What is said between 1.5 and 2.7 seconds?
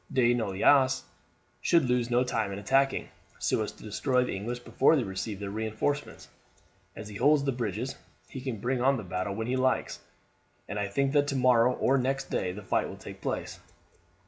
should lose no time in